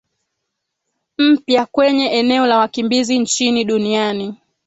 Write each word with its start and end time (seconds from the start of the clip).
mpya 1.17 1.65
kwenye 1.65 2.05
eneo 2.05 2.45
la 2.45 2.57
wakimbizi 2.57 3.19
nchini 3.19 3.63
duniani 3.65 4.37